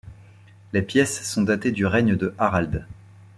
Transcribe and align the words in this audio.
Les 0.73 0.81
pièces 0.81 1.21
sont 1.21 1.43
datées 1.43 1.71
du 1.71 1.85
règne 1.85 2.15
de 2.15 2.33
Harald. 2.39 2.87